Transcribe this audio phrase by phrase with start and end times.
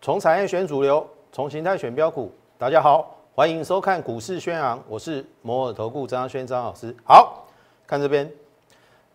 [0.00, 2.32] 从产业选主流，从形态选标股。
[2.58, 6.92] 大家好，欢迎收看股市宣扬，我是摩尔投顾张轩张老师。
[7.04, 7.46] 好
[7.86, 8.28] 看这边，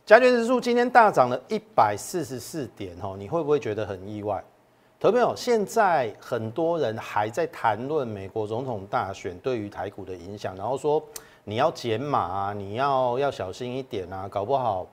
[0.06, 4.42] 加权指数今天大涨了一百四十四点哦，你会不会觉得很意外？
[4.98, 11.04] 投朋友，现在很多人还在谈论美国总统大选对于台股的影响，然后说
[11.48, 14.86] 你要减码啊，你要要小心一点啊，搞不好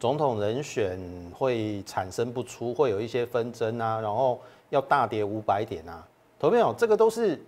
[0.00, 0.98] 总统人选
[1.32, 4.40] 会产生不出，会有一些纷争啊，然后。
[4.70, 6.06] 要大跌五百点啊，
[6.38, 7.44] 投朋友，这个都是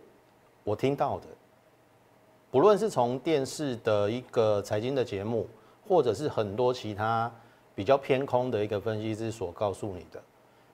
[0.65, 1.27] 我听到的，
[2.51, 5.47] 不论是从电视的一个财经的节目，
[5.87, 7.31] 或者是很多其他
[7.77, 10.21] 比较偏空的一个分析师所告诉你的。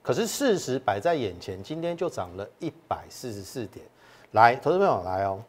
[0.01, 3.85] 可是事实摆在眼前，今天就涨了一百四十四点。
[4.31, 5.39] 来，投资朋友来哦。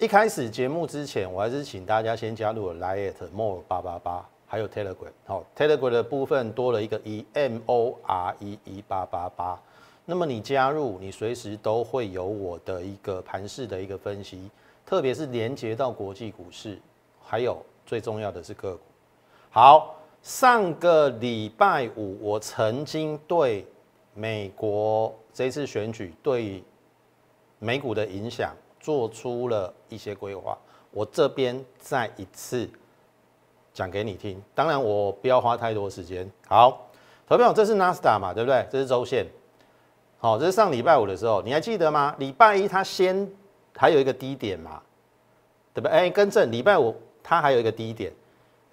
[0.00, 4.26] 一开始节目之前，我还是请大家先加入 Lite More 八八八。
[4.46, 9.60] 还有 Telegram，好，Telegram 的部分多了一个 E M O R E 一八八八，
[10.06, 14.50] 那么你加入，你随时都会有我的一个盘势的一个分析，
[14.86, 16.78] 特别是连接到国际股市，
[17.22, 18.82] 还有最重要的是个股。
[19.50, 23.66] 好，上个礼拜五，我曾经对
[24.14, 26.64] 美国这次选举对
[27.58, 30.58] 美股的影响做出了一些规划，
[30.90, 32.68] 我这边再一次。
[33.72, 36.28] 讲给你听，当然我不要花太多时间。
[36.48, 36.88] 好，
[37.26, 38.66] 投票，这是纳斯达嘛，对不对？
[38.68, 39.24] 这是周线。
[40.18, 42.12] 好，这是上礼拜五的时候，你还记得吗？
[42.18, 43.30] 礼拜一它先
[43.76, 44.82] 还有一个低点嘛，
[45.72, 45.92] 对不对？
[45.96, 48.12] 哎，更正，礼拜五它还有一个低点，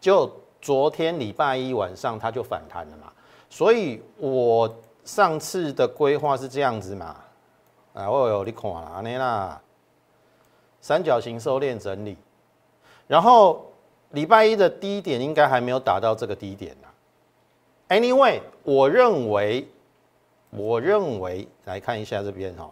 [0.02, 3.14] 就昨天礼拜一晚上它就反弹了嘛。
[3.52, 7.16] 所以我上次的规划是这样子嘛，
[7.94, 9.61] 啊，我有你看啦，那啦，
[10.81, 12.17] 三角形收敛整理，
[13.08, 13.64] 然后。
[14.11, 16.88] 礼拜一的低点应该还没有达到这个低点呢。
[17.89, 19.67] Anyway，我认为，
[20.49, 22.71] 我认为来看一下这边哈，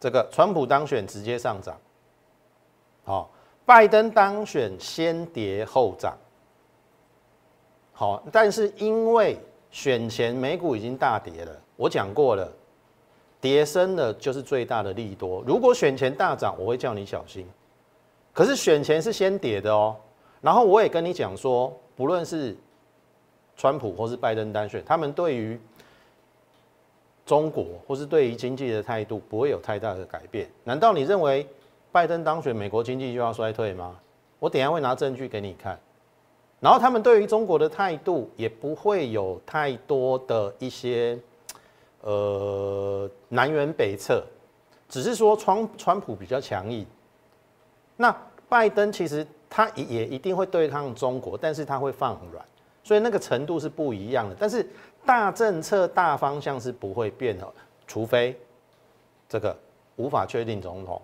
[0.00, 1.78] 这个川普当选直接上涨，
[3.04, 3.30] 好，
[3.64, 6.18] 拜登当选先跌后涨，
[7.92, 9.38] 好，但是因为
[9.70, 12.52] 选前美股已经大跌了，我讲过了，
[13.40, 15.42] 跌升的就是最大的利多。
[15.46, 17.46] 如果选前大涨，我会叫你小心。
[18.32, 19.96] 可是选前是先跌的哦，
[20.40, 22.56] 然后我也跟你讲说，不论是
[23.56, 25.58] 川普或是拜登当选，他们对于
[27.26, 30.48] 中国或是对于经济的态度不会有太大的改变。
[30.64, 31.46] 难道你认为
[31.92, 33.96] 拜登当选，美国经济就要衰退吗？
[34.38, 35.78] 我等下会拿证据给你看。
[36.60, 41.18] 然后他们对于中国的态度也不会有太多的一些
[42.00, 44.24] 呃南辕北辙，
[44.88, 46.86] 只是说川川普比较强硬。
[47.96, 48.14] 那
[48.48, 52.44] 拜登其实他也一定会对抗中国，但是他会放软，
[52.82, 54.36] 所以那个程度是不一样的。
[54.38, 54.66] 但是
[55.04, 57.46] 大政策大方向是不会变的，
[57.86, 58.38] 除非
[59.28, 59.56] 这个
[59.96, 61.00] 无法确定总统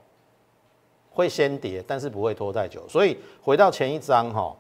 [1.11, 2.87] 会先跌，但是不会拖太久。
[2.89, 4.57] 所以回到前一章哈，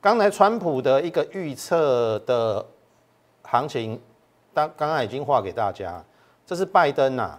[0.00, 2.64] 刚才川普的一个预测的
[3.42, 4.00] 行情，
[4.56, 6.02] 刚刚刚已经画给大家，
[6.46, 7.38] 这是拜登呐，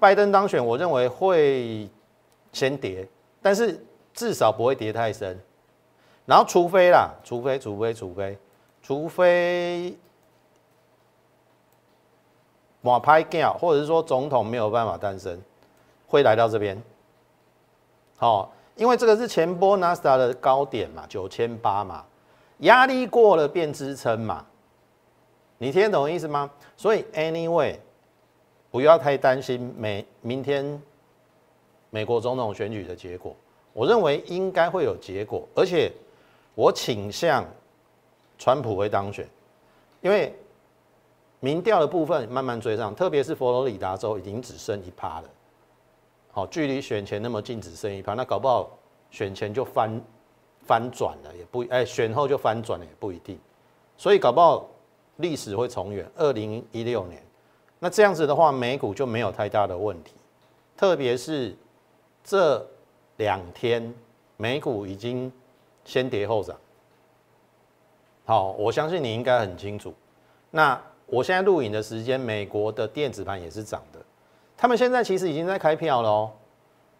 [0.00, 1.86] 拜登当选，我认为会
[2.54, 3.06] 先跌。
[3.42, 3.78] 但是
[4.14, 5.38] 至少不会跌太深，
[6.24, 8.38] 然后除非啦，除非除非除非
[8.82, 9.94] 除非
[12.80, 15.38] 马拍掉，或者是说总统没有办法诞生，
[16.08, 16.82] 会来到这边。
[18.16, 22.02] 好，因为这个是前波纳斯达的高点嘛，九千八嘛，
[22.60, 24.44] 压力过了变支撑嘛，
[25.58, 26.50] 你听得懂意思吗？
[26.76, 27.76] 所以 anyway，
[28.70, 30.80] 不要太担心美明天。
[31.88, 33.34] 美国总统选举的结果，
[33.72, 35.90] 我认为应该会有结果，而且
[36.54, 37.46] 我倾向
[38.36, 39.26] 川普会当选，
[40.02, 40.34] 因为
[41.40, 45.28] 民调的部分慢慢追上，特别是佛罗里达州已经只剩一趴了，
[46.32, 48.68] 好，距离选前那么近，只剩一趴，那搞不好
[49.10, 49.98] 选前就翻
[50.66, 53.38] 翻转了，也不哎，选后就翻转了也不一定，
[53.96, 54.68] 所以搞不好
[55.16, 57.22] 历史会重演二零一六年，
[57.78, 60.12] 那这样子的话，美股就没有太大的问题，
[60.76, 61.54] 特别是。
[62.28, 62.66] 这
[63.18, 63.94] 两天
[64.36, 65.30] 美股已经
[65.84, 66.56] 先跌后涨，
[68.24, 69.94] 好，我相信你应该很清楚。
[70.50, 70.76] 那
[71.06, 74.00] 我现在录影的时间，美国的电子盘也是涨的，
[74.56, 76.32] 他们现在其实已经在开票了哦。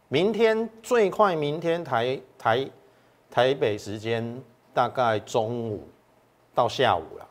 [0.06, 2.70] 明天最快，明天台台
[3.28, 4.40] 台北时间
[4.72, 5.88] 大概中午
[6.54, 7.28] 到下午了，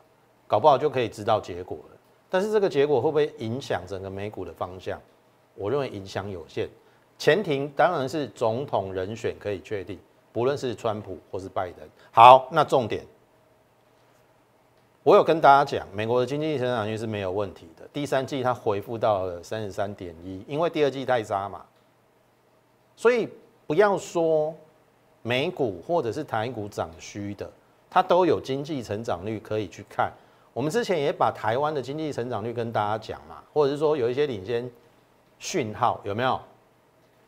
[0.48, 1.98] 搞不好就可以知道结果了。
[2.30, 5.00] 但是这个结果会不会影响整个美股的方向？
[5.56, 6.68] 我认为影响有限。
[7.18, 9.98] 前提当然是总统人选可以确定，
[10.34, 11.88] 不论是川普或是拜登。
[12.12, 13.06] 好，那重点，
[15.02, 17.88] 我有跟大家讲，美国的经济成长率是没有问题的。
[17.94, 21.64] 第三季它回复到了三十三点一，因为第二季太差嘛，
[22.98, 23.30] 所以
[23.66, 24.54] 不要说
[25.22, 27.50] 美股或者是台股涨虚的，
[27.90, 30.12] 它都有经济成长率可以去看。
[30.56, 34.72] 我们之前也把台湾的经济成长率跟大家讲嘛，或者是说有一些领先
[35.38, 36.40] 讯号有没有？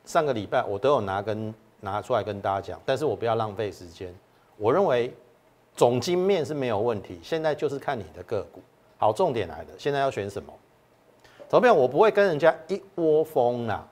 [0.05, 4.15] 上个礼拜我都有拿跟拿出来跟大家讲，但是我不要浪费时间。
[4.55, 5.13] 我认为
[5.75, 8.61] 总经面是没有问题，现在就是看你的个股。
[8.97, 10.53] 好，重点来了，现在要选什么？
[11.49, 13.85] 投票我不会跟人家一窝蜂啦。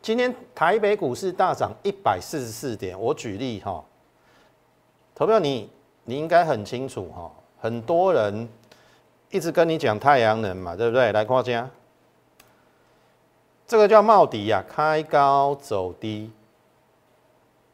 [0.00, 3.84] 今天台北股市大涨一百四十四点，我举例哈。
[5.12, 5.68] 投票你
[6.04, 8.48] 你应该很清楚哈，很多人
[9.30, 11.12] 一直跟你讲太阳能嘛，对不对？
[11.12, 11.68] 来夸家，
[13.66, 16.30] 这个叫茂迪呀，开高走低，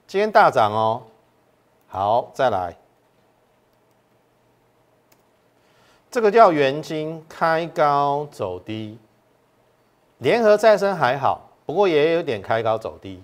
[0.06, 1.02] 今天大涨哦。
[1.88, 2.75] 好，再来。
[6.10, 8.99] 这个叫元金，开高走低。
[10.19, 13.22] 联合再生还好，不过也有点开高走低。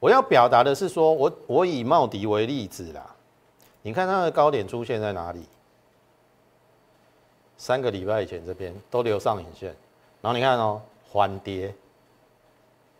[0.00, 3.14] 我要表达的是说，我我以茂迪为例子啦。
[3.82, 5.46] 你看它的高点出现在哪里？
[7.58, 9.74] 三个礼拜以前这边都留上影线，
[10.22, 11.74] 然后你看哦，缓跌，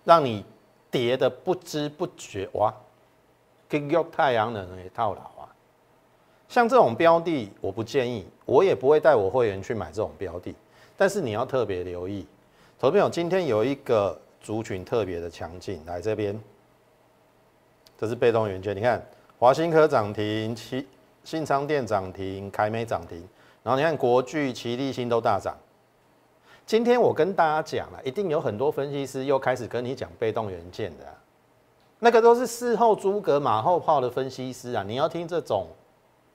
[0.05, 0.45] 让你
[0.91, 2.75] 跌的不知不觉哇。
[3.71, 5.45] 跟用太阳能也套牢啊，
[6.49, 10.55] 像这种标的，我不建议，我也不会带我会员去买这种标的。
[10.97, 12.27] 但是你要特别留意，
[12.79, 16.41] 投朋友，今天有一个族群特别的强劲，来这边，
[17.99, 19.05] 这是被动元件，你看
[19.39, 20.87] 华新科涨停，新
[21.23, 23.23] 新昌电涨停，凯美涨停，
[23.63, 25.57] 然后你看国巨、奇力新都大涨。
[26.67, 31.07] 今天我跟大家讲了，一定有很多分析师又开始跟你讲被动元件的。
[31.99, 34.85] 那个都是事后诸葛马后炮的分析师啊！
[34.87, 35.67] 你要听这种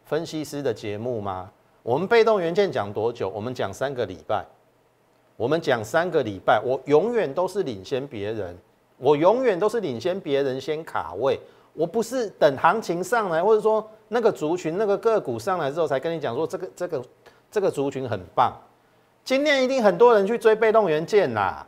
[0.05, 1.49] 分析师的节目吗？
[1.83, 3.29] 我们被动元件讲多久？
[3.29, 4.45] 我们讲三个礼拜，
[5.37, 8.57] 我们讲三个礼拜，我永远都是领先别人，
[8.97, 11.39] 我永远都是领先别人先卡位，
[11.73, 17.03] 我不是等行情上来，或者说那个族群、那个个股上来之后才跟你讲说这个、这个、
[17.49, 18.53] 这个族群很棒。
[19.25, 21.65] 今天一定很多人去追被动元件啦，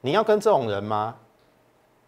[0.00, 1.16] 你要跟这种人吗？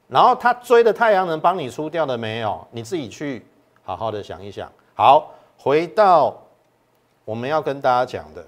[0.07, 2.65] 然后他追的太阳能帮你出掉了没有？
[2.71, 3.45] 你自己去
[3.83, 4.71] 好好的想一想。
[4.95, 6.41] 好，回到
[7.25, 8.47] 我们要跟大家讲的，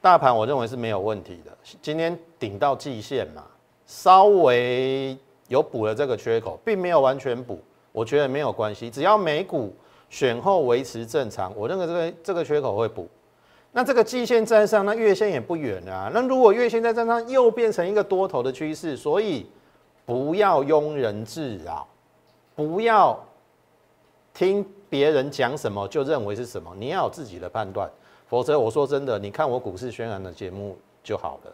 [0.00, 1.50] 大盘我认为是没有问题的。
[1.82, 3.42] 今天顶到季线嘛，
[3.86, 5.18] 稍微
[5.48, 7.60] 有补了这个缺口，并没有完全补，
[7.96, 8.90] 我觉得没有关系。
[8.90, 9.72] 只要美股
[10.10, 13.08] 选后维持正常，我认为这个这个缺口会补。
[13.72, 16.10] 那这个季线站上，那月线也不远啊。
[16.12, 19.46] 那如果月线在站上，又变成一个多头的趋势，所以。
[20.06, 21.84] 不要庸人自扰，
[22.54, 23.18] 不要
[24.32, 27.90] 听别人讲什么就认为是什么，你要有自己的判断。
[28.28, 31.52] 否则，我说真的，你看我股市宣传的节目就好了，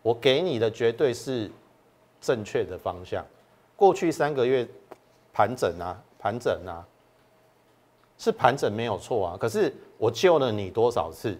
[0.00, 1.50] 我给你的绝对是
[2.22, 3.22] 正确的方向。
[3.76, 4.66] 过去三个月
[5.32, 6.84] 盘整啊，盘整啊，
[8.18, 9.36] 是盘整没有错啊。
[9.38, 11.38] 可是我救了你多少次？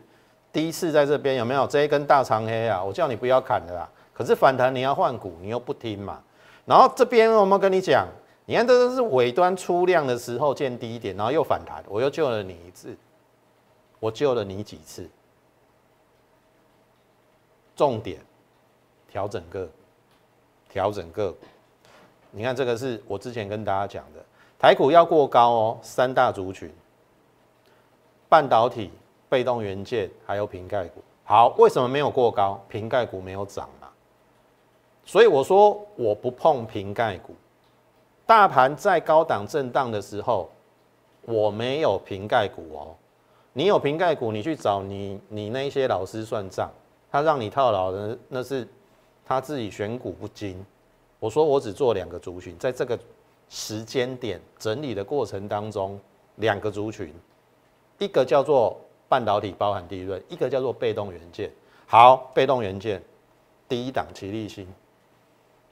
[0.52, 2.82] 第一次在这边有没有这一根大长黑啊？
[2.82, 3.88] 我叫你不要砍的啦。
[4.12, 6.22] 可是反弹你要换股，你又不听嘛。
[6.66, 8.06] 然后这边我们跟你讲，
[8.46, 12.96] 你看这都是尾端出量的时候见低点，然后又反弹，我又救了你一次，
[13.98, 15.08] 我救了你几次？
[17.76, 18.20] 重点
[19.08, 19.69] 调整个
[20.69, 21.34] 调整个，
[22.31, 24.25] 你看这个是我之前跟大家讲的，
[24.58, 26.72] 台股要过高哦，三大族群：
[28.29, 28.91] 半导体、
[29.29, 31.03] 被动元件还有瓶盖股。
[31.25, 32.60] 好，为什么没有过高？
[32.69, 33.89] 瓶盖股没有涨嘛。
[35.05, 37.34] 所以我说我不碰瓶盖股，
[38.27, 40.49] 大盘在高档震荡的时候，
[41.22, 42.94] 我没有瓶盖股哦。
[43.53, 46.70] 你有瓶盖股，你去找你你那些老师算账，
[47.10, 48.69] 他让你套牢的那是
[49.25, 50.65] 他自己选股不精。
[51.20, 52.98] 我说我只做两个族群，在这个
[53.48, 56.00] 时间点整理的过程当中，
[56.36, 57.15] 两个族群，
[57.98, 61.50] 一个叫做半导体包含利润，一个叫做被动元件。
[61.86, 63.03] 好，被动元件
[63.69, 64.67] 第一档齐力新。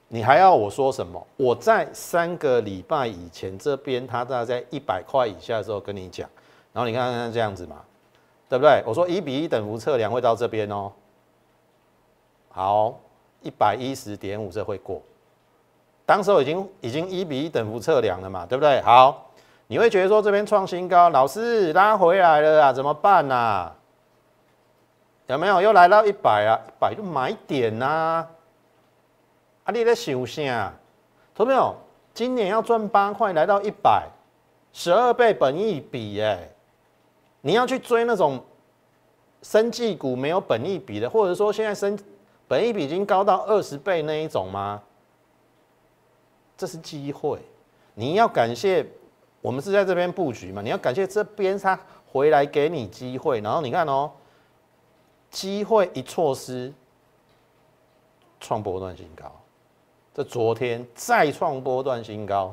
[0.09, 1.27] 你还要我说什么？
[1.37, 6.29] 我在三个礼拜以前这边，它大概在一百块以下的时候跟你讲，
[6.73, 7.85] 然后你看看这样子嘛，
[8.49, 8.83] 对不对？
[8.87, 10.91] 我说一比一等幅测量会到这边哦，
[12.49, 12.99] 好，
[13.43, 15.03] 一百一十点五这会过，
[16.09, 18.81] 当时候已经已经一比一等幅测量了嘛，对不对？
[18.81, 19.31] 好，
[19.67, 23.71] 你会觉得说这边创新高，老师拉回来了啊，怎么办呐？
[25.27, 26.57] 有没有又来到一百啊？
[26.67, 28.27] 一百就买点呐。
[29.65, 29.71] 啊！
[29.71, 30.73] 你在想啥？
[31.35, 31.75] 同没有？
[32.15, 34.09] 今年要赚八块，来到一百，
[34.73, 36.49] 十二倍本益比，哎，
[37.43, 38.43] 你要去追那种
[39.43, 41.99] 生技股没有本益比的，或者说现在生
[42.47, 44.81] 本益比已经高到二十倍那一种吗？
[46.59, 47.39] 这是机会，
[47.95, 48.85] 你要感谢
[49.41, 51.79] 我们是在这边布局嘛，你要感谢这边他
[52.11, 54.11] 回来给你机会，然后你看哦，
[55.31, 56.73] 机会一错失，
[58.41, 59.31] 创波段新高。
[60.13, 62.53] 这昨天再创波段新高，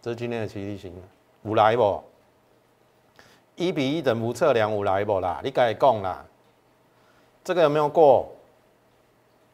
[0.00, 0.94] 这是今天的奇力新，
[1.42, 2.00] 有来不？
[3.56, 5.40] 一比一等幅测量有来不啦？
[5.42, 6.24] 你该讲啦，
[7.42, 8.30] 这个有没有过？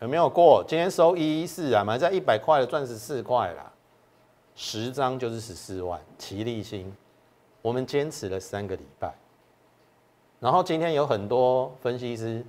[0.00, 0.64] 有没有过？
[0.66, 3.72] 今天收一一四啊，买在一百块的赚十四块啦，
[4.54, 6.00] 十张就是十四万。
[6.16, 6.94] 奇力新，
[7.60, 9.12] 我们坚持了三个礼拜，
[10.38, 12.44] 然后今天有很多分析师。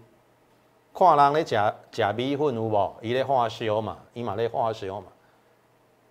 [0.93, 2.95] 看人咧假假米粉有无？
[3.01, 5.07] 伊咧化修嘛，伊嘛咧化修嘛。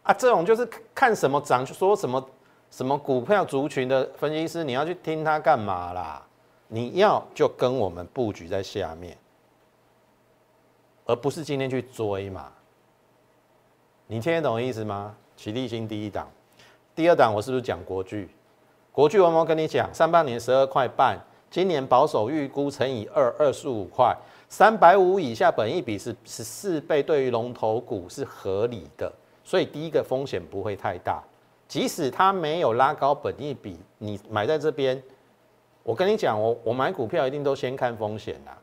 [0.03, 2.25] 啊，这种就是看什么涨就，说什么
[2.71, 6.21] 什么股票族群的分析师，你要去听他干嘛啦？
[6.67, 9.17] 你要就跟我们布局在下面，
[11.09, 12.53] 而不是今天去追嘛。
[14.07, 15.17] 你听得懂意思吗？
[15.37, 16.29] 起立新第一档，
[16.95, 18.29] 第二档我是不是讲国巨？
[18.93, 21.19] 国巨我有跟你讲，上半年十二块半，
[21.51, 24.15] 今年保守预估乘以二，二十五块。
[24.51, 29.11] 三百五以下本益比是十四倍，对于龙头股是合理的，
[29.45, 31.23] 所以第一个风险不会太大。
[31.67, 35.03] 即使它没有拉高本益比，你买在这边，
[35.83, 38.59] 我跟你讲，我我买股票一定都先看风险啦。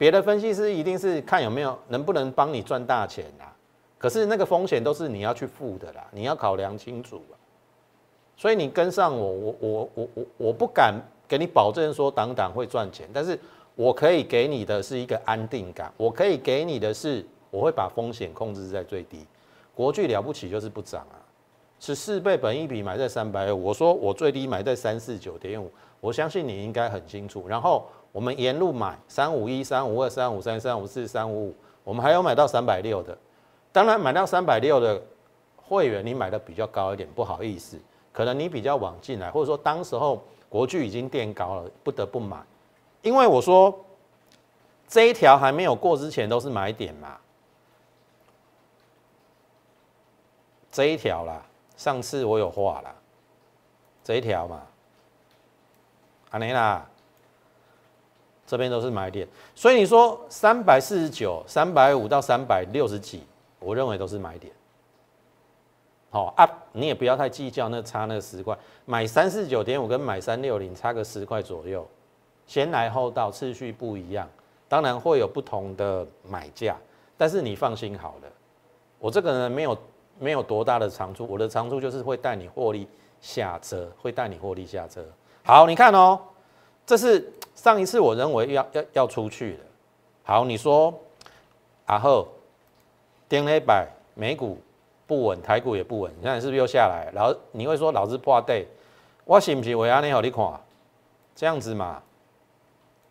[0.00, 3.54] 别的分析师一定是看有没有能不能帮你赚大钱啦，
[3.98, 7.36] 可是那个风险都是你要去付的啦，你要考量清楚啊。
[8.34, 13.38] 所以你跟上我，我我我我我不敢给你保证说挡挡会赚钱，但是。
[13.76, 19.24] 我可以给你的是一个安定感，我可以给你的是，我会把风险控制在最低。
[19.74, 21.16] 国巨了不起就是不涨啊，
[21.78, 27.48] 十四倍本一比买在三百五，我说我最低买在三四九点五，我相信你应该很清楚。
[27.48, 33.16] 然后我们沿路买三五一、三五二、三五三、三五四、三五五，我们还有买到三百六的。
[33.72, 35.00] 当然买到三百六的
[35.56, 37.78] 会员，你买的比较高一点，不好意思，
[38.12, 42.36] 可能你比较晚进来，或者说当时候国巨已经垫高了，不得不买。
[43.02, 43.72] 因为我说
[44.88, 47.16] 这一条还没有过之前都是买点嘛，
[50.72, 51.40] 这一条啦，
[51.76, 52.92] 上次我有画了，
[54.02, 54.60] 这一条嘛，
[56.30, 56.89] 阿尼啦，
[58.50, 63.22] 这边都是买点，所以你说三百四十九、三百五到三百六十几，
[63.60, 64.52] 我认为都是买点。
[66.10, 71.86] 好啊，你也不要太计较那差那十块，买三四九点五跟买三六零差个十块左右。
[72.44, 74.28] 先来后到，次序不一样，
[74.66, 76.76] 当然会有不同的买价，
[77.16, 78.28] 但是你放心好了，
[78.98, 79.78] 我这个人没有
[80.18, 82.88] 没有多大的长处，我的长处就是会带你获利
[83.20, 85.04] 下车，会带你获利下车。
[85.44, 86.18] 好，你看哦，
[86.84, 89.58] 这是上一次我认为要要要出去的。
[90.22, 90.98] 好，你说
[91.84, 92.26] 阿后，
[93.28, 94.56] 跌了一百，美股
[95.06, 97.10] 不稳，台股也不稳，你看是不是又下来？
[97.12, 98.66] 老你会说老子破对，
[99.26, 100.58] 我是不是为安尼好你看，
[101.36, 102.02] 这样子嘛？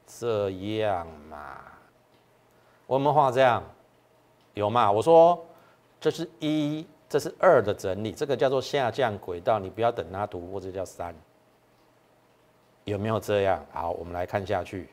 [0.07, 1.57] 这样嘛，
[2.87, 3.63] 我们画这样
[4.55, 4.91] 有嘛？
[4.91, 5.39] 我说
[6.01, 11.13] 这是一，这是二的整理，这个叫做下降轨道，你不要等它突破，这叫三。
[12.89, 13.63] 有没有这样？
[13.71, 14.89] 好，我们来看下去。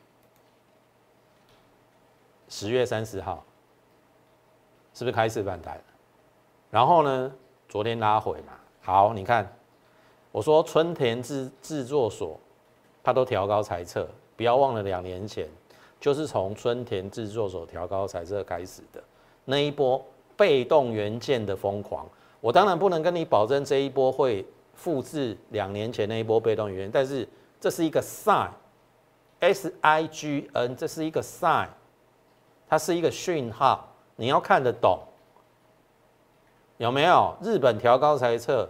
[2.47, 3.43] 十月三十号
[4.93, 5.81] 是不是开始反弹？
[6.71, 7.31] 然后呢，
[7.67, 8.53] 昨天拉回嘛。
[8.81, 9.51] 好，你看，
[10.31, 12.39] 我说春田制制作所，
[13.03, 14.07] 它都调高猜测。
[14.35, 15.49] 不要忘了，两年前
[15.99, 19.03] 就是从春田制作所调高彩色开始的
[19.45, 19.99] 那一波
[20.35, 22.07] 被动元件的疯狂。
[22.39, 27.27] 我当然不能跟你保证这一波会复制两年前那一波被动元件，但是
[27.59, 31.67] 这是一个 sign，S I G N，这是一个 sign，
[32.67, 34.99] 它是一个讯号，你要看得懂，
[36.77, 37.35] 有没有？
[37.41, 38.69] 日本调高猜测，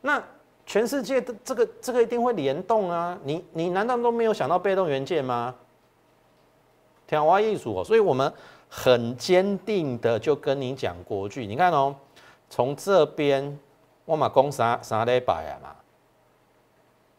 [0.00, 0.22] 那。
[0.64, 3.18] 全世界的这个这个一定会联动啊！
[3.24, 5.52] 你你难道都没有想到被动元件吗？
[7.04, 8.32] 调花艺术哦，所以我们
[8.68, 11.44] 很坚定的就跟你讲国剧。
[11.46, 11.92] 你看哦，
[12.48, 13.58] 从这边
[14.04, 15.76] 我嘛攻啥啥礼拜啊嘛，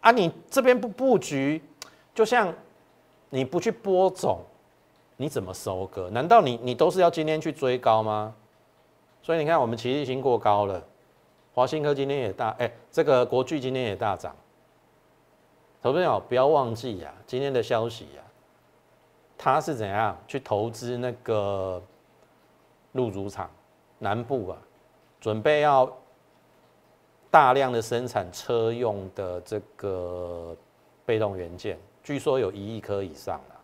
[0.04, 1.64] 啊你这边不布局，
[2.14, 2.54] 就像
[3.30, 4.42] 你不去播种，
[5.16, 6.10] 你怎么收割？
[6.10, 8.36] 难道你你都是要今天去追高吗？
[9.22, 10.84] 所以你看我们奇力星过高了。
[11.54, 14.36] 华新科今天也大，哎，这个国巨今天也大涨。
[15.82, 18.24] 投资友不要忘记呀，今天的消息呀，
[19.38, 21.82] 他是怎样去投资那个
[22.92, 23.50] 入主厂
[24.00, 24.58] 南部啊，
[25.22, 25.90] 准备要
[27.34, 30.56] 大量的生产车用的这个
[31.04, 33.56] 被动元件，据说有一亿颗以上了。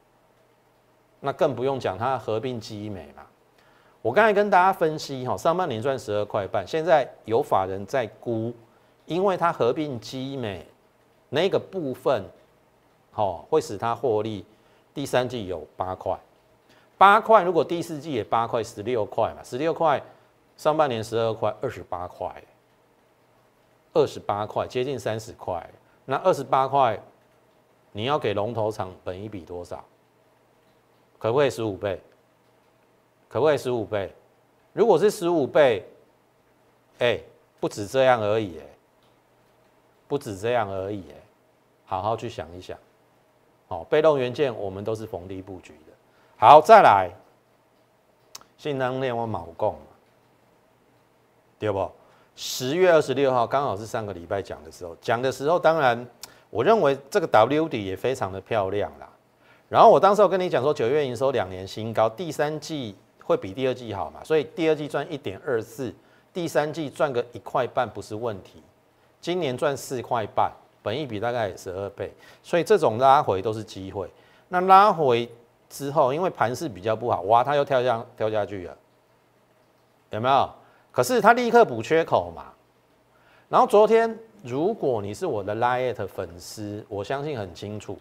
[1.20, 3.22] 那更不用讲它合并基美嘛。
[4.02, 8.52] 我刚才跟大家分析哈，上半年赚十二块半，现在有法人在估，
[9.06, 10.66] 因为它合并基美
[11.30, 12.24] 那个部分，
[13.12, 14.44] 好会使它获利，
[14.96, 16.20] 第三季有八块，
[16.98, 20.02] 八块如果第四季也八块，十六块嘛，十六块
[20.58, 22.34] 上半年十二块，二十八块，
[23.94, 25.68] 二十八块接近三十块，
[26.06, 27.02] 那二十八块
[27.92, 29.84] 你要给龙头厂本一比多少？
[31.18, 32.02] 可不可以十五倍？
[33.28, 34.14] 可不可以十五倍？
[34.74, 35.86] 如果是十五倍，
[37.00, 37.20] 哎，
[37.60, 38.66] 不止这样而已，哎，
[40.08, 41.16] 不止这样而已，哎，
[41.86, 42.78] 好好去想一想。
[43.68, 45.94] 好，被动元件我们都是逢低布局的。
[46.38, 47.12] 好，再来，
[48.58, 49.78] 信能链我卯供，
[51.60, 51.92] 对不？
[52.42, 56.08] 十月二十六号刚好是上个礼拜讲的时候，讲的时候，当然
[56.50, 59.10] 我认为这个 W 底也非常的漂亮啦。
[59.68, 62.96] 然后我当时我跟你讲说，九月营收两年新高，第三季。
[63.22, 64.24] 会比第二季好嘛？
[64.24, 65.94] 所以第二季赚一点二四，
[66.34, 68.64] 第三季赚个一块半不是问题。
[69.22, 74.10] 今年赚四块半，本益比大概十二倍，所以这种拉回都是机会。
[74.48, 75.30] 那拉回
[75.70, 78.76] 之后，因为盘势比较不好，哇，它又跳下跳下去了，
[80.10, 80.50] 有没有？
[80.92, 82.46] 可是它立刻补缺口嘛。
[83.48, 87.98] 然后昨天，如果你是我的 liet 粉丝，我相信很清楚，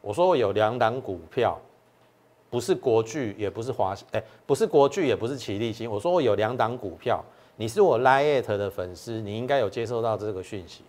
[0.00, 1.58] 我说我有两档股票。
[2.50, 5.90] 不是国巨，也不是华，哎，不是国巨，也不是奇力新。
[5.90, 7.22] 我说我有两档股票，
[7.56, 10.82] 你是我 liet 的粉丝，你应该有接收到这个讯息。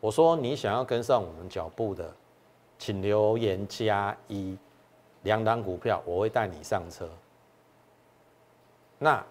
[0.00, 2.12] 我说你想要跟上我们脚步的，
[2.76, 4.58] 请留言加一，
[5.22, 7.08] 两档股票我会带你上车。
[8.98, 9.24] 那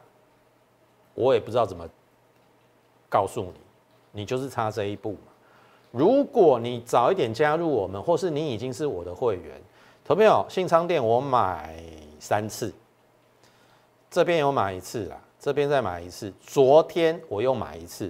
[1.19, 1.85] 我也不知道怎么
[3.09, 5.19] 告诉你，你就是差这一步嘛。
[5.91, 9.61] 如果你早一点加入我们，或是你已经是我的会员。
[10.05, 11.05] 投没有信昌店？
[11.05, 11.83] 我买
[12.19, 12.73] 三次，
[14.09, 16.33] 这边有买一次啦，这边再买一次。
[16.39, 18.09] 昨天我又买一次，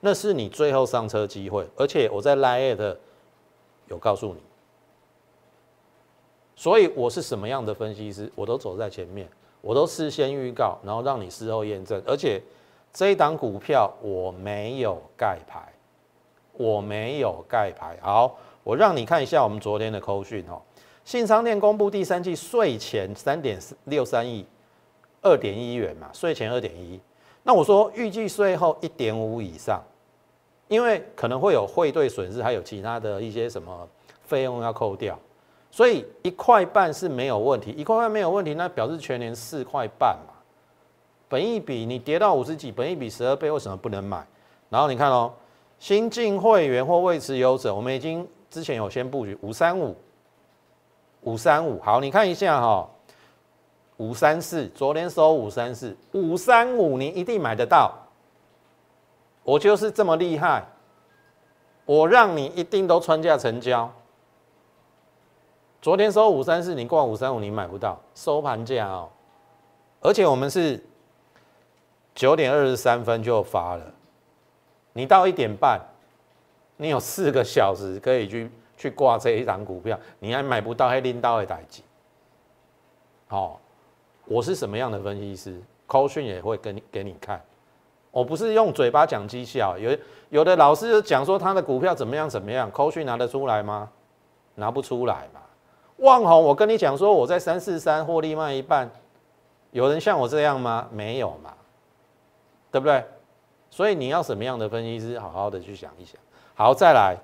[0.00, 2.96] 那是你最后上车机会，而且我在 Lite
[3.88, 4.40] 有告诉你，
[6.56, 9.28] 所以我是什么样的分析师，我都走在前面，
[9.66, 12.00] 我都事先预告，然后让你事后验证。
[12.06, 12.40] 而且
[12.92, 15.60] 这一档股票我没有盖牌，
[16.52, 17.98] 我没有盖牌。
[18.00, 20.62] 好，我让你看一下我们昨天的扣讯哦。
[21.04, 24.46] 信商店公布第三季税前三点六三亿，
[25.20, 27.00] 二点一元嘛，税前二点一。
[27.42, 29.82] 那我说预计税后一点五以上，
[30.68, 33.88] 因为可能会有汇兑损失，还有其他的一些什么
[34.22, 35.18] 费用要扣掉，
[35.76, 40.32] 所以一块半是没有问题，一块半没有问题，那表示全年四块半嘛。
[41.28, 44.26] 本一比你跌到五十几，本一比十二倍，为什么不能买？
[44.70, 45.30] 然后你看哦，
[45.78, 49.94] 新进会员或未持有者，我们已经之前有先布局五三五。
[51.20, 52.88] 五三五，好，你看一下哈，
[53.98, 57.92] 五三四，昨天收五三四，五三五你一定买得到，
[59.42, 60.64] 我就是这么厉害，
[61.84, 63.92] 我让你一定都穿价成交。
[65.86, 69.08] 昨天收五三四，你挂五三五你买不到，收盘价哦，
[70.00, 70.84] 而且我们是
[72.12, 73.84] 九点二十三分就发了，
[74.92, 75.80] 你到一点半，
[76.76, 78.50] 你有四个小时可以去。
[78.76, 81.84] 去挂这一档股票，你还买不到，还拎到会代机。
[83.28, 83.60] 好，
[84.24, 85.58] 我是什么样的分析师？
[85.86, 87.40] 扣讯也会跟你给你看。
[88.10, 89.96] 我不是用嘴巴讲绩效，有
[90.30, 93.88] 有的老师讲说他的股票怎么样怎么样，扣讯拿得出来吗？
[94.56, 95.40] 拿不出来嘛。
[95.98, 98.90] 旺宏，我跟你讲说我在三四三获利卖一半，
[99.70, 100.88] 有人像我这样吗？
[100.92, 101.54] 没有嘛，
[102.70, 103.04] 对不对？
[103.70, 105.18] 所以你要什么样的分析师？
[105.18, 106.20] 好好的去想一想。
[106.54, 107.16] 好，再来。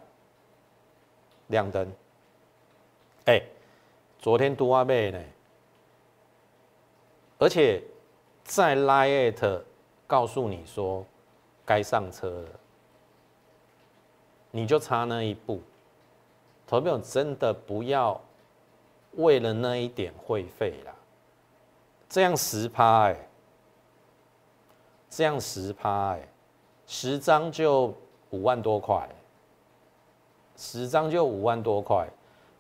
[1.48, 1.86] 亮灯，
[3.26, 3.42] 哎，
[4.18, 5.20] 昨天多阿妹呢，
[7.38, 7.82] 而且
[8.42, 9.60] 在 Lite
[10.06, 11.04] 告诉你说
[11.66, 12.48] 该上车了，
[14.50, 15.60] 你就差那一步，
[16.66, 18.18] 投票真的不要
[19.12, 20.92] 为了那一点会费啦，
[22.08, 23.16] 这样十趴哎，
[25.08, 26.28] 这样十趴哎，
[26.86, 27.94] 十张就
[28.30, 29.08] 五万多块。
[30.54, 32.06] 十张就五万多块，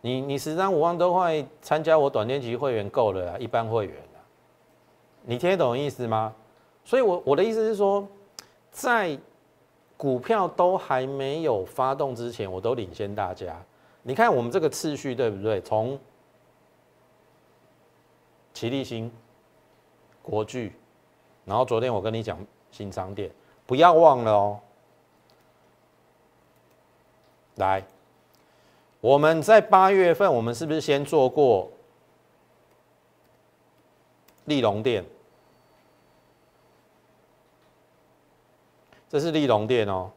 [0.00, 3.94] 你你十张五万多块，参加我短天期会员够了，一般会员
[5.24, 6.34] 你听得懂意思吗？
[6.84, 8.08] 所以，我我的意思是说，
[8.72, 9.16] 在
[9.96, 13.62] 股票都还没有发动之前，我都领先大家。
[14.02, 15.60] 你看我们这个次序对不对？
[15.60, 15.96] 从
[18.54, 19.10] 齐立新、
[20.22, 20.72] 国巨，
[21.44, 22.38] 然后昨天我跟你讲
[22.70, 23.30] 新商店，
[23.66, 24.60] 不要忘了哦。
[27.56, 27.84] 来，
[29.00, 31.70] 我们在八月份，我们是不是先做过
[34.44, 35.04] 利隆店？
[39.08, 40.10] 这是利隆店哦。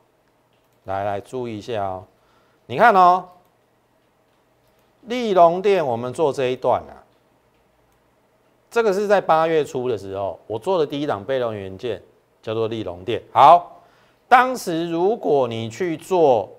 [0.86, 2.06] 来来，注意一下哦。
[2.68, 3.28] 你看哦，
[5.02, 7.04] 利隆店我们做这一段啊，
[8.76, 12.02] 这个是在八月初的时候，我做的第一档被动元件
[12.42, 13.24] 叫做利隆店。
[13.32, 13.82] 好，
[14.28, 16.52] 当时如果你去做。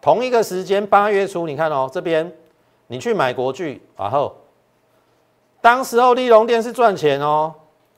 [0.00, 2.32] 同一个时间，八月初，你看哦，这边
[2.86, 4.34] 你去买国巨，然后
[5.60, 7.54] 当时候利隆店是赚钱哦，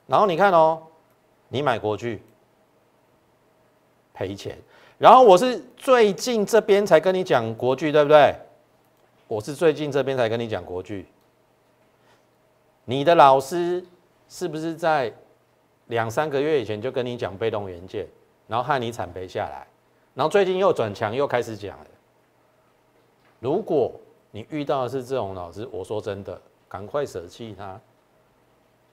[0.09, 0.83] 然后你看哦，
[1.49, 2.21] 你买国巨
[4.13, 4.59] 赔钱，
[4.99, 8.35] 然后我是最近这边才跟你讲国巨，对不对？
[9.29, 11.07] 我是最近这边才跟你讲国巨，
[12.85, 13.85] 你的老师
[14.29, 15.13] 是不是在
[15.87, 18.07] 两三个月以前就跟你讲被动元件，
[18.47, 19.67] 然后害你惨赔下来，
[20.15, 21.87] 然后最近又转强，又开始讲了。
[23.41, 23.93] 如果
[24.31, 27.81] 你遇到的是这种老师，我说真的，赶快舍弃他，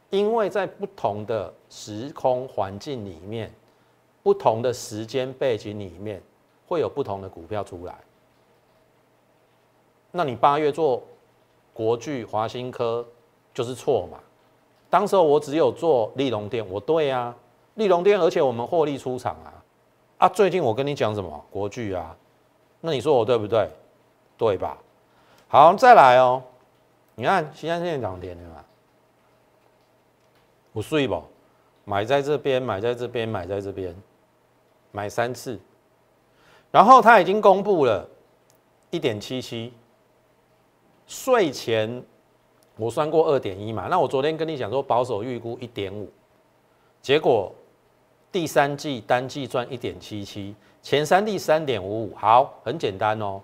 [0.10, 3.52] 因为在不同的时空环境里面，
[4.22, 6.22] 不同的时间背景里面，
[6.68, 7.98] 会有不同的股票出来。
[10.12, 11.02] 那你八月做
[11.74, 13.08] 国巨、华新科
[13.54, 14.18] 就是错嘛？
[14.90, 17.36] 当时候我只有做利隆店，我对啊，
[17.76, 19.54] 利隆店，而且我们获利出场啊，
[20.20, 22.16] 啊，最近我跟你讲什么国巨啊？
[22.82, 23.70] 那你说我对不对？
[24.38, 24.78] 对吧？
[25.48, 26.42] 好，再来哦。
[27.16, 28.64] 你看，西安现在涨跌对吗？
[30.74, 31.22] 不睡不？
[31.84, 33.96] 买在这边，买在这边，买在这边，
[34.92, 35.60] 买三次。
[36.72, 38.08] 然后他已经公布了，
[38.90, 39.74] 一点七七。
[41.06, 42.02] 税前
[42.82, 43.86] 我算过二点一嘛？
[43.92, 46.10] 那我昨天跟你讲说保守预估一点五，
[47.00, 47.54] 结果
[48.32, 52.16] 第三季单季赚一点七七，前三季三点五五。
[52.16, 53.40] 好，很简单哦。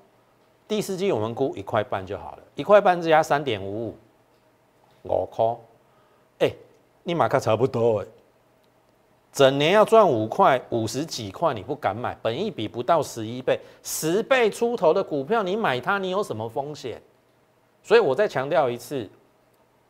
[0.67, 3.95] 第四季我们估一块半就好了，一块半加三点五五，
[5.04, 5.56] 五块，
[6.39, 6.52] 哎，
[7.04, 8.08] 你马克差不多哎，
[9.32, 17.00] 整年要赚五块五十几块，你不敢买，本一比不到十一倍，十倍出头的股票，你买它，你有什么风险？
[17.84, 19.08] 所以我再强调一次，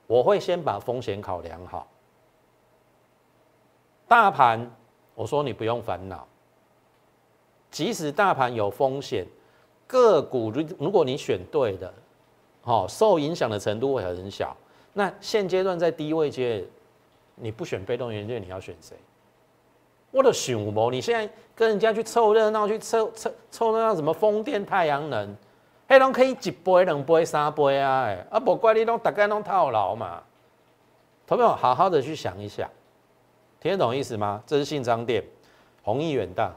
[0.08, 1.86] 我会先把风险考量好。
[4.08, 4.72] 大盘，
[5.14, 6.26] 我说你不用烦恼，
[7.70, 9.26] 即使大盘有风险。
[9.86, 11.94] 个股如如果你选对的，
[12.62, 14.56] 好，受影响的程度会很小。
[14.92, 16.66] 那现阶段在低位阶，
[17.36, 18.98] 你不选被动元件，你要选谁？
[20.12, 25.36] 我的选无你现在跟人家去凑热闹，去凑凑凑热闹什么风电、太阳能，
[25.88, 28.04] 黑龙可以一杯、两杯、三杯啊！
[28.04, 30.22] 哎，啊，不怪你拢大概拢套牢嘛。
[31.26, 32.70] 同朋友好好的去想一想，
[33.60, 34.44] 听得懂意思吗？
[34.46, 35.24] 这是信章店，
[35.84, 36.52] 弘毅远大，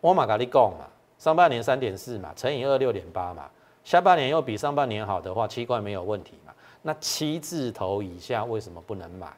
[0.00, 0.86] 我马跟你讲嘛。
[1.18, 3.48] 上半年三点四嘛，乘以二六点八嘛，
[3.82, 6.52] 下半年又比上半年好的话，七块没有问题嘛。
[6.82, 9.32] 那七字头以下为什么不能买？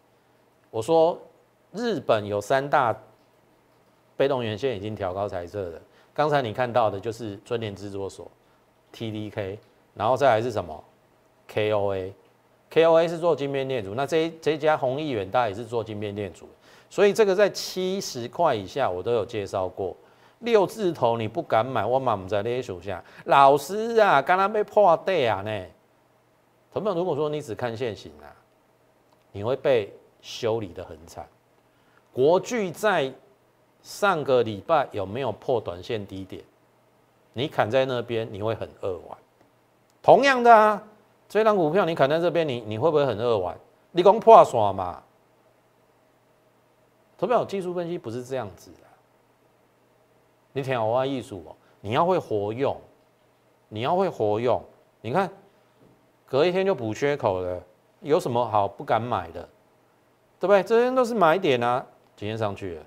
[0.71, 1.17] 我说
[1.73, 2.97] 日本有三大
[4.17, 5.81] 被动元件已经调高彩色的，
[6.13, 8.29] 刚才你看到的就是春联制作所
[8.97, 9.59] TDK，
[9.95, 10.83] 然后再来是什么
[11.53, 16.49] KOA，KOA 是做晶片电阻，那这这家弘毅远大也是做晶片电阻，
[16.89, 19.95] 所以这个在七十块以下我都有介绍过。
[20.41, 23.03] 六字头你不敢买，我嘛唔在那些手下。
[23.25, 25.65] 老师啊，刚刚被破底啊呢。
[26.73, 28.29] 同学们，如果说你只看现行啊，
[29.33, 31.27] 你会被修理的很惨。
[32.13, 33.11] 国巨在
[33.83, 36.43] 上个礼拜有没有破短线低点？
[37.37, 39.18] 你砍在那边，你会很扼腕。
[40.03, 40.83] 同样的啊，
[41.29, 43.55] 这张股票你砍在这边，你你会不会很扼腕？
[43.90, 45.03] 你讲破线嘛？
[47.18, 48.79] 投票技术分析不是这样子的。
[50.55, 52.75] 你听我话艺术哦，你要会活用，
[53.68, 54.62] 你要会活用。
[55.03, 55.31] 你看，
[56.25, 57.62] 隔一天就补缺口了，
[58.01, 59.46] 有什么好不敢买的？
[60.40, 60.62] 对不对？
[60.62, 61.85] 这些都是买点啊，
[62.16, 62.83] 今天上去了。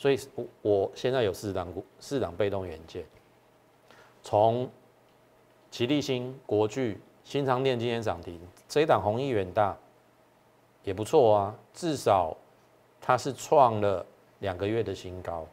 [0.00, 3.04] 所以，我我现在有四档股，四档被动元件，
[4.22, 4.66] 从
[5.70, 9.76] 齐力新、国巨、新长电今天涨停，这一档弘毅远大
[10.84, 12.34] 也不错啊，至少
[12.98, 14.06] 它是创了。
[14.40, 15.46] 两个月的新高，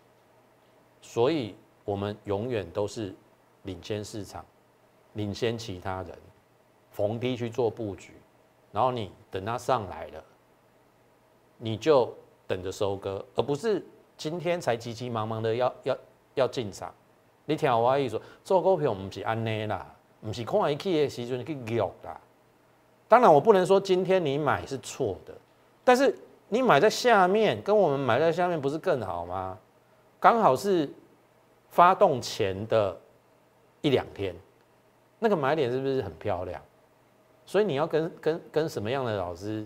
[1.01, 3.13] 所以我们永远都是
[3.63, 4.45] 领先市场，
[5.15, 6.17] 领先其他人，
[6.89, 8.13] 逢低去做布局，
[8.71, 10.23] 然后你等它上来了，
[11.57, 12.15] 你就
[12.47, 13.85] 等着收割，而不是
[14.17, 15.97] 今天才急急忙忙的要要
[16.33, 16.93] 要进场。
[17.45, 19.85] 你听我意思，做股票不是安内啦，
[20.19, 22.19] 不是看一起的时阵去约啦。
[23.07, 25.33] 当然，我不能说今天你买是错的，
[25.85, 26.13] 但是
[26.49, 29.57] 你买在下面，跟我们买在下面不是更好吗？
[30.19, 30.91] 刚好是
[31.69, 32.99] 发动前的
[33.81, 34.35] 一两天，
[35.19, 36.61] 那个买点是不是很漂亮？
[37.45, 39.65] 所以你要跟跟跟什么样的老师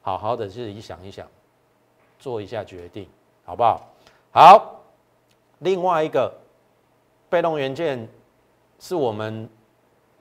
[0.00, 1.28] 好好的自己想一想，
[2.18, 3.06] 做一下决定，
[3.44, 3.88] 好不好？
[4.32, 4.80] 好，
[5.58, 6.32] 另外一个
[7.28, 8.08] 被动元件
[8.78, 9.48] 是我们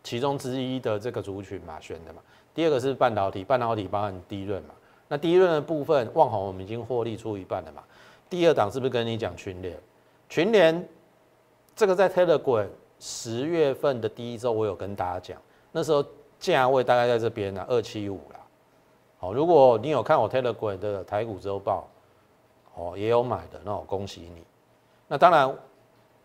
[0.04, 2.22] 其中之一的这个族群嘛选的嘛。
[2.54, 4.74] 第二个是半导体，半导体包含低润嘛。
[5.08, 7.84] 那低润的部分，旺宏我们已经获利出一半了嘛。
[8.30, 9.78] 第二档是不是跟你讲群联？
[10.30, 10.88] 群联
[11.76, 12.68] 这个在 Telegram
[13.00, 16.04] 十月份的第一周，我有跟大家讲，那时候
[16.40, 18.40] 价位大概在这边呢，二七五啦。
[19.18, 21.88] 好，如果你有看我 Telegram 的台股周报，
[22.76, 24.44] 哦，也有买的，那我恭喜你。
[25.08, 25.54] 那当然，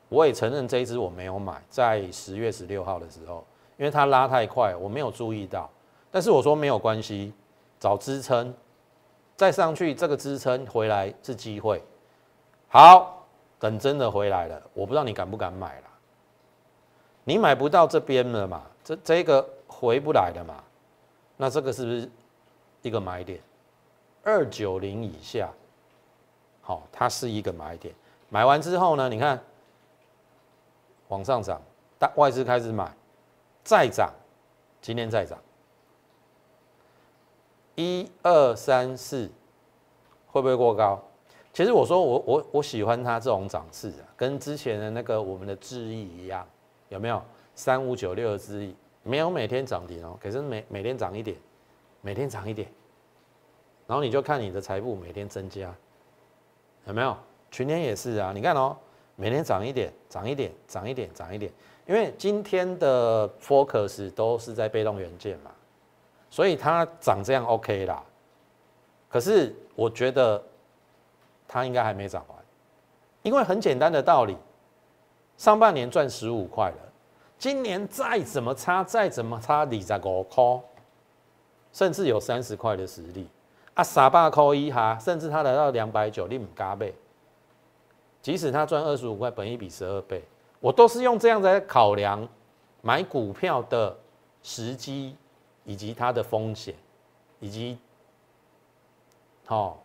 [0.09, 3.45] 我也承认这一支我没有买，在十月十六号的时候，
[3.77, 5.69] 因为它拉太快，我没有注意到。
[6.11, 7.33] 但是我说没有关系，
[7.79, 8.55] 找支撑，
[9.37, 11.83] 再上去，这个支撑回来是机会。
[12.69, 13.27] 好，
[13.59, 15.87] 等真的回来了，我不知道你敢不敢买了。
[17.25, 18.63] 你买不到这边了嘛？
[18.85, 20.63] 这这个回不来的嘛？
[21.37, 22.09] 那这个是不是
[22.83, 23.41] 一个买点？
[24.23, 25.51] 二九零以下，
[26.67, 27.95] 好，它是一个买点。
[28.29, 29.09] 买完之后呢？
[29.09, 29.41] 你看
[31.07, 31.63] 往上涨，
[31.97, 32.93] 大外资开始买，
[33.63, 34.13] 再涨，
[34.83, 35.39] 今天再涨，
[37.77, 39.31] 一二三四，
[40.27, 41.01] 会不会过高？
[41.53, 46.45] 其实我说我我我喜欢它这种涨势啊，跟之前的那个我们的智毅一样，
[46.89, 47.23] 有没有？
[47.55, 48.75] 三五九六的智毅
[49.05, 51.37] 没有每天涨停哦，可是每每天涨一点，
[52.01, 52.69] 每天涨一点，
[53.87, 55.73] 然后你就看你的财富每天增加，
[56.87, 57.17] 有没有？
[57.51, 58.77] 群天也是啊，你看哦，
[59.15, 61.53] 每天涨一点，涨一点，涨一点，涨一点，
[61.87, 65.51] 因为今天的 focus 都是在被动元件嘛，
[66.31, 68.03] 所以它涨这样 OK 啦。
[69.09, 70.43] 可是我觉得。
[71.49, 72.37] 它应该还没涨完，
[73.23, 74.37] 因为很简单的道理，
[75.37, 76.93] 上半年赚十五块了，
[77.39, 80.61] 今年再怎么差，再怎么差，你在五块，
[81.73, 83.29] 甚至有三十块的实力
[83.77, 86.95] 啊，傻八扣一哈，甚至它来到两百九，你唔加倍，
[88.21, 90.25] 即使它赚二十五块，本一比十二倍，
[90.59, 92.27] 我都是用这样在考量
[92.81, 93.95] 买股票的
[94.43, 95.15] 时机
[95.65, 96.75] 以及它的风险，
[97.39, 97.79] 以及
[99.45, 99.83] 好。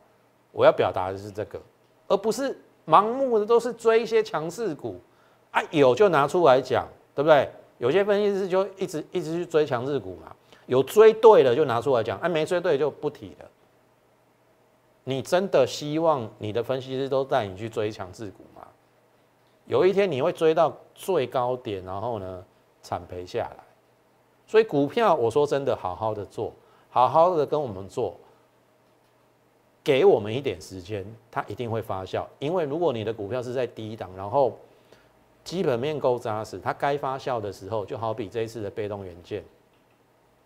[0.53, 1.57] 我要表达的是这个，
[2.09, 4.99] 而不是盲目的都是追一些强势股
[5.49, 7.49] 啊，有就拿出来讲，对不对？
[7.77, 13.45] 有些分析师就一直一直去追强势股嘛，有追对了就拿出来讲，哎，没追对就不提了。
[15.03, 18.67] 你真的希望你的分析师都带你去追强势股吗？
[19.65, 22.45] 有一天你会追到最高点，然后呢
[22.81, 23.63] 惨赔下来。
[24.47, 26.53] 所以股票，我说真的，好好的做，
[26.89, 28.15] 好好的跟我们做。
[29.83, 32.23] 给我们一点时间，它一定会发酵。
[32.37, 34.55] 因为如果你的股票是在低档，然后
[35.43, 39.43] 基本面够扎实，它该发酵的时候，就好比这一次的被动元件，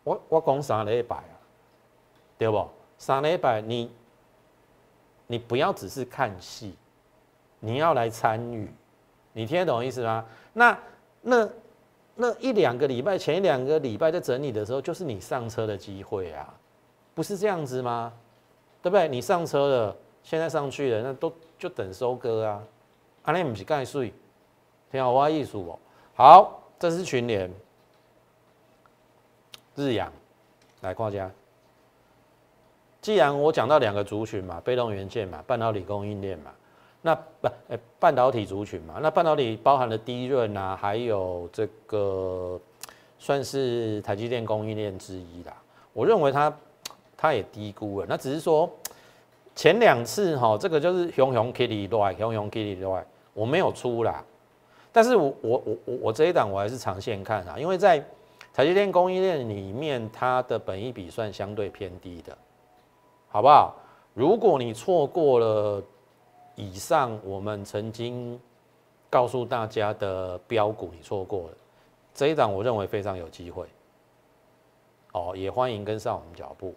[0.05, 1.35] 我我讲三礼拜啊，
[2.37, 2.65] 对不？
[2.97, 3.91] 三礼拜，你
[5.27, 6.75] 你不要只是看戏，
[7.59, 8.69] 你要来参与，
[9.33, 10.25] 你听得懂意思吗？
[10.53, 10.77] 那
[11.21, 11.49] 那
[12.15, 16.53] 那一两个礼拜前一两个礼拜在整理的时候，就是你上车的机会啊，
[17.13, 18.13] 不是这样子吗？
[18.81, 19.07] 对不对？
[19.07, 22.63] 你上车了，现在上去了，那都就等收割啊！
[23.23, 24.13] 啊，那不是盖税，
[24.91, 25.79] 挺好挖艺术哦。
[26.15, 27.51] 好，这是群联、
[29.75, 30.13] 日阳
[30.81, 31.29] 来挂家。
[33.05, 36.49] 既然我讲到两个族群嘛，被动元件嘛，半导体供应链嘛，
[37.03, 37.47] 那不，
[37.99, 42.59] 半导体族群嘛，那半导体包含了低润啊，还有这个
[43.19, 45.55] 算是台积电供应链之一啦。
[45.93, 46.51] 我认为它。
[47.17, 48.69] 他也低估了，那只是说
[49.55, 54.21] 前两次哈，这个就是熊熊 Kitty 来，熊熊 Kitty 来，我没有出啦。
[54.91, 58.03] 但是我我我我我这一档我还是长线看啊，因为在
[58.53, 62.37] 台积电供应链里面，它的本益比算相对偏低的，
[63.35, 63.75] 好不好？
[64.13, 65.83] 如果你错过了
[66.55, 68.39] 以上我们曾经
[69.09, 71.57] 告诉大家的标股，你错过了
[72.13, 73.67] 这一档，我认为非常有机会。
[75.11, 76.73] 哦，也欢迎跟上我们脚步。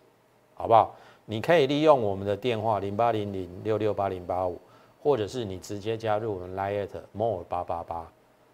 [0.57, 0.97] 好不好？
[1.27, 4.61] 你可以利用我们的电话零八零零六六八零八五，
[5.01, 8.11] 或者是你直接加入我们 Lite More 八八八，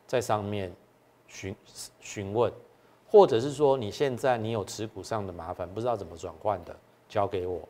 [0.06, 0.70] 在上面
[1.26, 1.56] 询
[2.00, 2.52] 询问，
[3.10, 6.76] 或者是说你现在你有持股上的麻烦，不知道怎么转换的，
[7.08, 7.66] 交给我。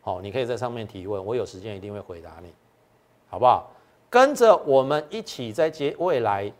[0.00, 2.52] 好，你可以在上面提问，我有时间一定会回答你，
[3.28, 3.70] 好不好？
[4.08, 6.52] 跟着我们一起在接未来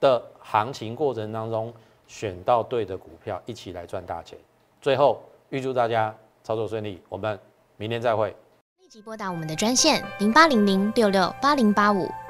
[0.00, 1.72] 的行情过程当中，
[2.06, 4.38] 选到对的股票，一起来赚大钱。
[4.80, 5.20] 最后。
[5.50, 7.38] 预祝大家操作顺利，我们
[7.76, 8.34] 明天再会。
[8.80, 12.10] 立即拨打我们的专线零八零零六六八零八五